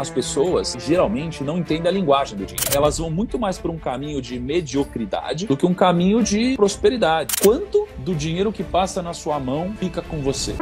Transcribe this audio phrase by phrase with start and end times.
[0.00, 2.70] As pessoas geralmente não entendem a linguagem do dinheiro.
[2.72, 7.34] Elas vão muito mais por um caminho de mediocridade do que um caminho de prosperidade.
[7.42, 10.54] Quanto do dinheiro que passa na sua mão fica com você?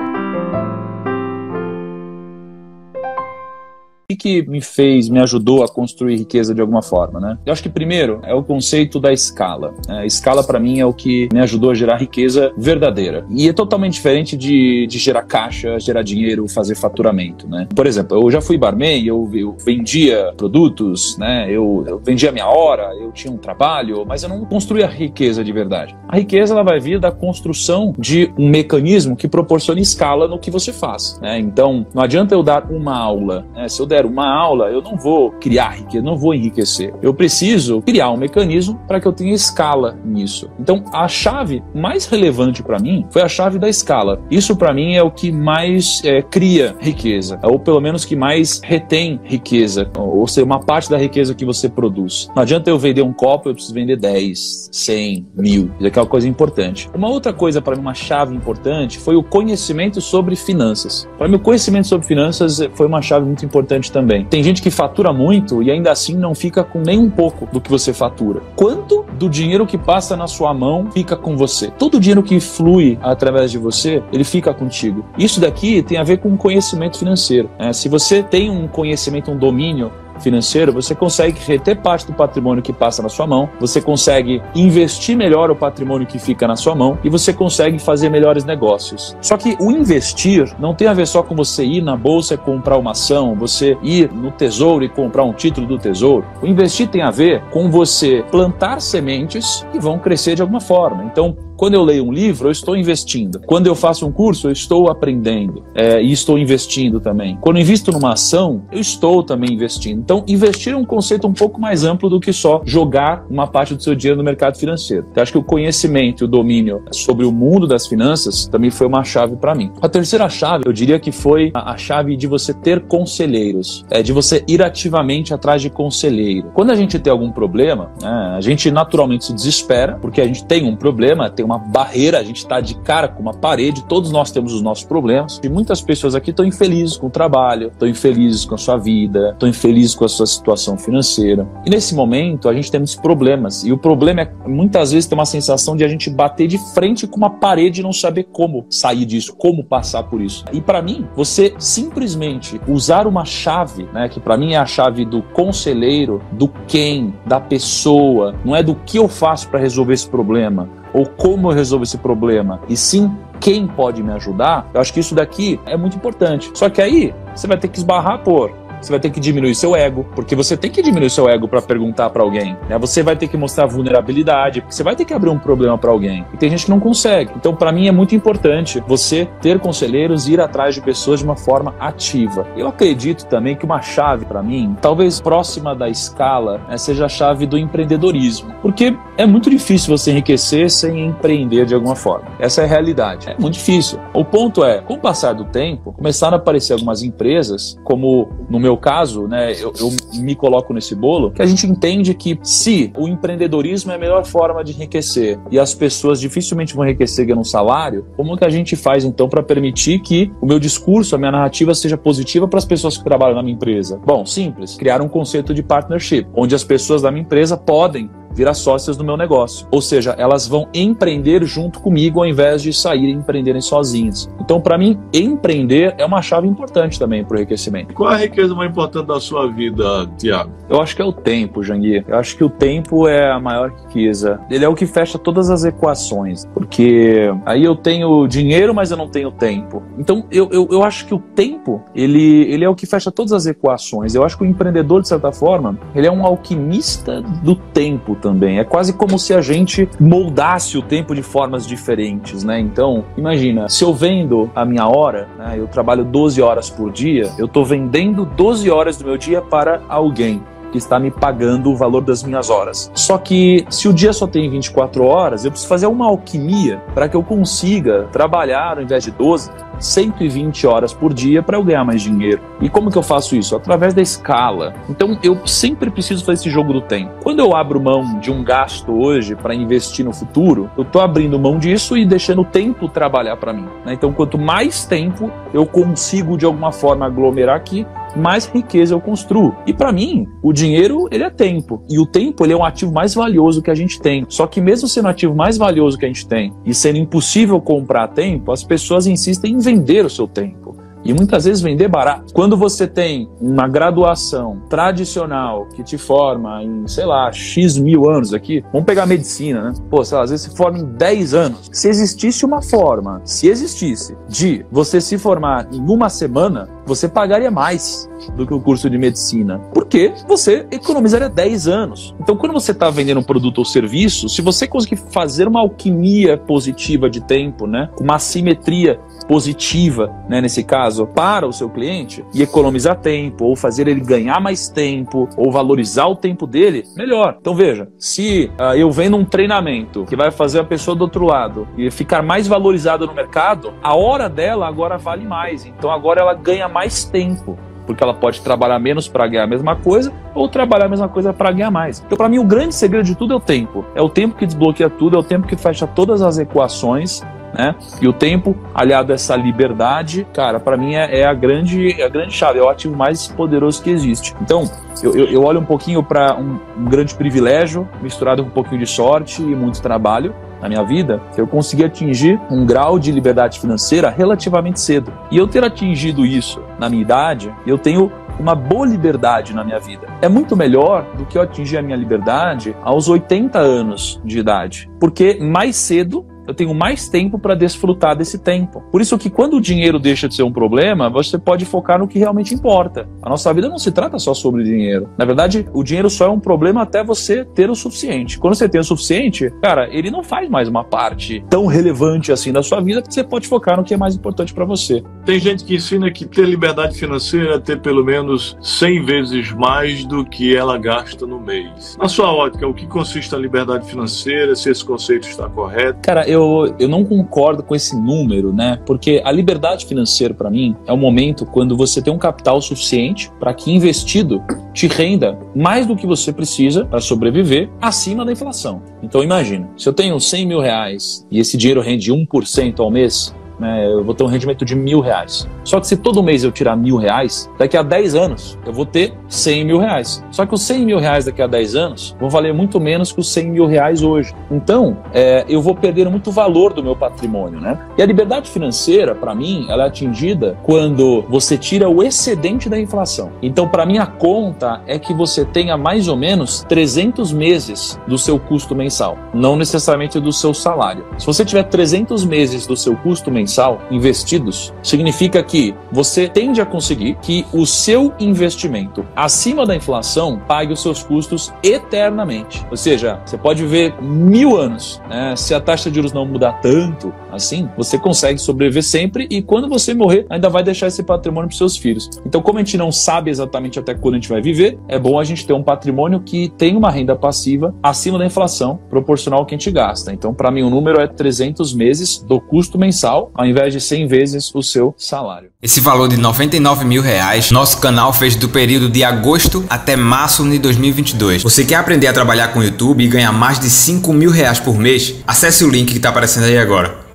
[4.08, 7.36] O que me fez, me ajudou a construir riqueza de alguma forma, né?
[7.44, 9.74] Eu acho que primeiro é o conceito da escala.
[9.88, 13.26] A escala para mim é o que me ajudou a gerar riqueza verdadeira.
[13.28, 17.66] E é totalmente diferente de, de gerar caixa, gerar dinheiro, fazer faturamento, né?
[17.74, 21.48] Por exemplo, eu já fui barman, eu, eu vendia produtos, né?
[21.50, 25.52] Eu, eu vendia minha hora, eu tinha um trabalho, mas eu não construía riqueza de
[25.52, 25.96] verdade.
[26.08, 30.48] A riqueza ela vai vir da construção de um mecanismo que proporcione escala no que
[30.48, 31.40] você faz, né?
[31.40, 33.68] Então, não adianta eu dar uma aula, né?
[33.68, 36.92] Se eu der uma aula, eu não vou criar riqueza, não vou enriquecer.
[37.00, 40.50] Eu preciso criar um mecanismo para que eu tenha escala nisso.
[40.58, 44.20] Então, a chave mais relevante para mim foi a chave da escala.
[44.30, 48.60] Isso para mim é o que mais é, cria riqueza, ou pelo menos que mais
[48.62, 52.28] retém riqueza, ou seja, uma parte da riqueza que você produz.
[52.34, 55.70] Não adianta eu vender um copo, eu preciso vender 10, 100, mil.
[55.78, 56.90] Isso aqui é uma coisa importante.
[56.94, 61.08] Uma outra coisa para mim, uma chave importante, foi o conhecimento sobre finanças.
[61.18, 64.24] Para mim, o conhecimento sobre finanças foi uma chave muito importante importante também.
[64.24, 67.60] Tem gente que fatura muito e ainda assim não fica com nem um pouco do
[67.60, 68.42] que você fatura.
[68.54, 71.70] Quanto do dinheiro que passa na sua mão fica com você?
[71.70, 75.04] Todo o dinheiro que flui através de você, ele fica contigo.
[75.18, 77.50] Isso daqui tem a ver com conhecimento financeiro.
[77.58, 77.72] Né?
[77.72, 82.72] Se você tem um conhecimento, um domínio financeiro, você consegue reter parte do patrimônio que
[82.72, 86.98] passa na sua mão, você consegue investir melhor o patrimônio que fica na sua mão
[87.02, 89.16] e você consegue fazer melhores negócios.
[89.20, 92.38] Só que o investir não tem a ver só com você ir na bolsa e
[92.38, 96.24] comprar uma ação, você ir no tesouro e comprar um título do tesouro.
[96.42, 101.04] O investir tem a ver com você plantar sementes que vão crescer de alguma forma.
[101.04, 103.40] Então, quando eu leio um livro, eu estou investindo.
[103.46, 107.38] Quando eu faço um curso, eu estou aprendendo é, e estou investindo também.
[107.40, 110.00] Quando eu invisto numa ação, eu estou também investindo.
[110.00, 113.74] Então, investir é um conceito um pouco mais amplo do que só jogar uma parte
[113.74, 115.06] do seu dinheiro no mercado financeiro.
[115.10, 118.86] Então, acho que o conhecimento e o domínio sobre o mundo das finanças também foi
[118.86, 119.72] uma chave para mim.
[119.80, 124.12] A terceira chave, eu diria que foi a chave de você ter conselheiros, é, de
[124.12, 126.50] você ir ativamente atrás de conselheiro.
[126.52, 130.44] Quando a gente tem algum problema, né, a gente naturalmente se desespera, porque a gente
[130.44, 134.10] tem um problema, tem uma barreira, a gente está de cara com uma parede, todos
[134.10, 135.40] nós temos os nossos problemas.
[135.42, 139.30] E muitas pessoas aqui estão infelizes com o trabalho, estão infelizes com a sua vida,
[139.32, 141.46] estão infelizes com a sua situação financeira.
[141.64, 143.64] E nesse momento a gente tem muitos problemas.
[143.64, 147.06] E o problema é muitas vezes tem uma sensação de a gente bater de frente
[147.06, 150.44] com uma parede e não saber como sair disso, como passar por isso.
[150.52, 155.04] E para mim, você simplesmente usar uma chave, né, que para mim é a chave
[155.04, 160.08] do conselheiro, do quem, da pessoa, não é do que eu faço para resolver esse
[160.08, 164.92] problema, ou como eu resolvo esse problema, e sim quem pode me ajudar, eu acho
[164.92, 166.50] que isso daqui é muito importante.
[166.54, 168.50] Só que aí você vai ter que esbarrar por
[168.86, 171.60] você vai ter que diminuir seu ego, porque você tem que diminuir seu ego para
[171.60, 172.56] perguntar para alguém.
[172.68, 172.78] Né?
[172.78, 175.90] Você vai ter que mostrar vulnerabilidade, porque você vai ter que abrir um problema para
[175.90, 176.24] alguém.
[176.32, 177.32] E tem gente que não consegue.
[177.36, 181.24] Então, para mim é muito importante você ter conselheiros e ir atrás de pessoas de
[181.24, 182.46] uma forma ativa.
[182.56, 187.08] Eu acredito também que uma chave para mim, talvez próxima da escala, né, seja a
[187.08, 192.28] chave do empreendedorismo, porque é muito difícil você enriquecer sem empreender de alguma forma.
[192.38, 193.28] Essa é a realidade.
[193.28, 193.98] É muito difícil.
[194.14, 198.60] O ponto é, com o passar do tempo, começaram a aparecer algumas empresas, como no
[198.60, 202.92] meu caso, né, eu, eu, me coloco nesse bolo, que a gente entende que se
[202.96, 207.40] o empreendedorismo é a melhor forma de enriquecer e as pessoas dificilmente vão enriquecer ganhando
[207.40, 211.18] um salário, como que a gente faz então para permitir que o meu discurso, a
[211.18, 214.00] minha narrativa seja positiva para as pessoas que trabalham na minha empresa?
[214.04, 218.52] Bom, simples, criar um conceito de partnership, onde as pessoas da minha empresa podem virar
[218.52, 219.66] sócias do meu negócio.
[219.70, 224.28] Ou seja, elas vão empreender junto comigo ao invés de sair e empreenderem sozinhas.
[224.38, 227.94] Então, para mim, empreender é uma chave importante também para o enriquecimento.
[227.94, 230.52] Qual a riqueza mais importante da sua vida, Tiago?
[230.68, 232.04] Eu acho que é o tempo, Janguir.
[232.06, 234.38] Eu acho que o tempo é a maior riqueza.
[234.50, 236.44] Ele é o que fecha todas as equações.
[236.52, 239.82] Porque aí eu tenho dinheiro, mas eu não tenho tempo.
[239.98, 243.32] Então, eu, eu, eu acho que o tempo, ele, ele é o que fecha todas
[243.32, 244.14] as equações.
[244.14, 248.58] Eu acho que o empreendedor, de certa forma, ele é um alquimista do tempo também.
[248.58, 252.58] É quase como se a gente moldasse o tempo de formas diferentes, né?
[252.58, 257.30] Então, imagina, se eu vendo a minha hora, né, eu trabalho 12 horas por dia,
[257.38, 260.42] eu estou vendendo 12 horas do meu dia para alguém
[260.72, 262.90] que está me pagando o valor das minhas horas.
[262.94, 267.08] Só que se o dia só tem 24 horas, eu preciso fazer uma alquimia para
[267.08, 271.84] que eu consiga trabalhar ao invés de 12, 120 horas por dia para eu ganhar
[271.84, 272.40] mais dinheiro.
[272.60, 273.54] E como que eu faço isso?
[273.56, 274.74] Através da escala.
[274.88, 277.12] Então eu sempre preciso fazer esse jogo do tempo.
[277.22, 281.38] Quando eu abro mão de um gasto hoje para investir no futuro, eu estou abrindo
[281.38, 283.66] mão disso e deixando o tempo trabalhar para mim.
[283.84, 283.94] Né?
[283.94, 287.86] Então quanto mais tempo eu consigo de alguma forma aglomerar aqui,
[288.16, 289.54] mais riqueza eu construo.
[289.66, 291.82] E para mim, o dinheiro, ele é tempo.
[291.88, 294.24] E o tempo, ele é um ativo mais valioso que a gente tem.
[294.28, 297.60] Só que mesmo sendo o ativo mais valioso que a gente tem e sendo impossível
[297.60, 300.65] comprar tempo, as pessoas insistem em vender o seu tempo
[301.06, 302.32] e muitas vezes vender barato.
[302.32, 308.34] Quando você tem uma graduação tradicional que te forma em, sei lá, X mil anos
[308.34, 309.74] aqui, vamos pegar medicina, né?
[309.88, 311.70] Pô, sei lá, às vezes se forma em 10 anos.
[311.72, 317.50] Se existisse uma forma, se existisse, de você se formar em uma semana, você pagaria
[317.50, 322.14] mais do que o curso de medicina, porque você economizaria 10 anos.
[322.20, 326.38] Então, quando você está vendendo um produto ou serviço, se você conseguir fazer uma alquimia
[326.38, 328.98] positiva de tempo, né, uma assimetria
[329.28, 334.40] positiva, né, nesse caso, para o seu cliente e economizar tempo, ou fazer ele ganhar
[334.40, 337.36] mais tempo, ou valorizar o tempo dele, melhor.
[337.40, 341.24] Então veja, se uh, eu vendo um treinamento que vai fazer a pessoa do outro
[341.24, 345.66] lado e ficar mais valorizada no mercado, a hora dela agora vale mais.
[345.66, 349.76] Então agora ela ganha mais tempo porque ela pode trabalhar menos para ganhar a mesma
[349.76, 352.02] coisa ou trabalhar a mesma coisa para ganhar mais.
[352.04, 353.84] Então, para mim, o grande segredo de tudo é o tempo.
[353.94, 357.22] É o tempo que desbloqueia tudo, é o tempo que fecha todas as equações.
[357.56, 357.74] Né?
[358.00, 362.04] E o tempo, aliado a essa liberdade, cara, para mim é, é, a grande, é
[362.04, 364.34] a grande chave, é o ativo mais poderoso que existe.
[364.40, 364.70] Então,
[365.02, 368.80] eu, eu, eu olho um pouquinho para um, um grande privilégio misturado com um pouquinho
[368.80, 373.60] de sorte e muito trabalho, na minha vida, eu consegui atingir um grau de liberdade
[373.60, 375.12] financeira relativamente cedo.
[375.30, 379.78] E eu ter atingido isso na minha idade, eu tenho uma boa liberdade na minha
[379.78, 380.06] vida.
[380.20, 384.90] É muito melhor do que eu atingir a minha liberdade aos 80 anos de idade,
[385.00, 388.82] porque mais cedo eu tenho mais tempo para desfrutar desse tempo.
[388.90, 392.08] Por isso que quando o dinheiro deixa de ser um problema, você pode focar no
[392.08, 393.08] que realmente importa.
[393.22, 395.08] A nossa vida não se trata só sobre dinheiro.
[395.18, 398.38] Na verdade, o dinheiro só é um problema até você ter o suficiente.
[398.38, 402.52] Quando você tem o suficiente, cara, ele não faz mais uma parte tão relevante assim
[402.52, 405.02] da sua vida que você pode focar no que é mais importante para você.
[405.24, 410.04] Tem gente que ensina que ter liberdade financeira é ter pelo menos 100 vezes mais
[410.04, 411.96] do que ela gasta no mês.
[412.00, 414.54] Na sua ótica, o que consiste a liberdade financeira?
[414.54, 416.00] Se esse conceito está correto?
[416.02, 418.78] Cara, eu eu, eu não concordo com esse número, né?
[418.86, 423.30] Porque a liberdade financeira, para mim, é o momento quando você tem um capital suficiente
[423.40, 424.42] para que investido
[424.72, 428.82] te renda mais do que você precisa para sobreviver acima da inflação.
[429.02, 433.34] Então, imagina, se eu tenho 100 mil reais e esse dinheiro rende 1% ao mês,
[433.58, 435.48] né, eu vou ter um rendimento de mil reais.
[435.64, 438.86] Só que se todo mês eu tirar mil reais, daqui a 10 anos eu vou
[438.86, 440.24] ter 100 mil reais.
[440.30, 443.20] Só que os 100 mil reais daqui a 10 anos vão valer muito menos que
[443.20, 444.34] os 100 mil reais hoje.
[444.50, 447.78] Então, é, eu vou perder muito valor do meu patrimônio, né?
[447.96, 452.78] E a liberdade financeira, para mim, ela é atingida quando você tira o excedente da
[452.78, 453.32] inflação.
[453.42, 458.18] Então, para mim, a conta é que você tenha mais ou menos 300 meses do
[458.18, 461.04] seu custo mensal, não necessariamente do seu salário.
[461.18, 466.60] Se você tiver 300 meses do seu custo mensal, mensal investidos, significa que você tende
[466.60, 472.66] a conseguir que o seu investimento acima da inflação pague os seus custos eternamente.
[472.68, 475.36] Ou seja, você pode viver mil anos, né?
[475.36, 479.68] se a taxa de juros não mudar tanto assim, você consegue sobreviver sempre e quando
[479.68, 482.10] você morrer, ainda vai deixar esse patrimônio para seus filhos.
[482.26, 485.20] Então, como a gente não sabe exatamente até quando a gente vai viver, é bom
[485.20, 489.46] a gente ter um patrimônio que tem uma renda passiva acima da inflação, proporcional ao
[489.46, 490.12] que a gente gasta.
[490.12, 494.06] Então, para mim, o número é 300 meses do custo mensal ao invés de 100
[494.06, 495.50] vezes o seu salário.
[495.62, 500.48] Esse valor de 99 mil reais, nosso canal fez do período de agosto até março
[500.48, 501.42] de 2022.
[501.42, 504.60] Você quer aprender a trabalhar com o YouTube e ganhar mais de 5 mil reais
[504.60, 505.14] por mês?
[505.26, 507.05] Acesse o link que está aparecendo aí agora.